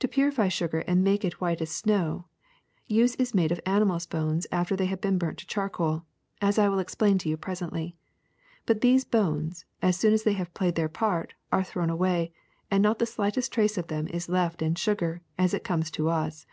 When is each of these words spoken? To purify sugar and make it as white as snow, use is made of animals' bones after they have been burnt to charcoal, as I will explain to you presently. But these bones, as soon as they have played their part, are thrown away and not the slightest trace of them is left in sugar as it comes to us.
To 0.00 0.08
purify 0.08 0.48
sugar 0.48 0.80
and 0.88 1.04
make 1.04 1.22
it 1.24 1.34
as 1.34 1.40
white 1.40 1.60
as 1.60 1.70
snow, 1.70 2.24
use 2.88 3.14
is 3.14 3.32
made 3.32 3.52
of 3.52 3.60
animals' 3.64 4.06
bones 4.06 4.44
after 4.50 4.74
they 4.74 4.86
have 4.86 5.00
been 5.00 5.18
burnt 5.18 5.38
to 5.38 5.46
charcoal, 5.46 6.02
as 6.40 6.58
I 6.58 6.68
will 6.68 6.80
explain 6.80 7.16
to 7.18 7.28
you 7.28 7.36
presently. 7.36 7.94
But 8.66 8.80
these 8.80 9.04
bones, 9.04 9.64
as 9.80 9.96
soon 9.96 10.12
as 10.14 10.24
they 10.24 10.32
have 10.32 10.52
played 10.52 10.74
their 10.74 10.88
part, 10.88 11.34
are 11.52 11.62
thrown 11.62 11.90
away 11.90 12.32
and 12.72 12.82
not 12.82 12.98
the 12.98 13.06
slightest 13.06 13.52
trace 13.52 13.78
of 13.78 13.86
them 13.86 14.08
is 14.08 14.28
left 14.28 14.62
in 14.62 14.74
sugar 14.74 15.22
as 15.38 15.54
it 15.54 15.62
comes 15.62 15.92
to 15.92 16.08
us. 16.08 16.44